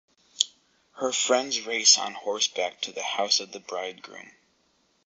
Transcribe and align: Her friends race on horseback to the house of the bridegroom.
Her 0.93 1.11
friends 1.13 1.61
race 1.67 1.99
on 1.99 2.15
horseback 2.15 2.81
to 2.81 2.91
the 2.91 3.03
house 3.03 3.39
of 3.39 3.51
the 3.51 3.59
bridegroom. 3.59 4.31